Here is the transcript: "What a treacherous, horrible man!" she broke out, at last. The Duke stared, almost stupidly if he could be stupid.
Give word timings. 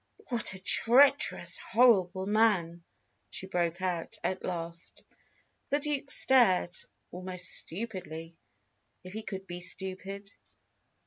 "What 0.29 0.55
a 0.55 0.59
treacherous, 0.63 1.59
horrible 1.59 2.25
man!" 2.25 2.83
she 3.29 3.45
broke 3.45 3.83
out, 3.83 4.17
at 4.23 4.43
last. 4.43 5.03
The 5.69 5.77
Duke 5.77 6.09
stared, 6.09 6.75
almost 7.11 7.51
stupidly 7.53 8.39
if 9.03 9.13
he 9.13 9.21
could 9.21 9.45
be 9.45 9.59
stupid. 9.61 10.31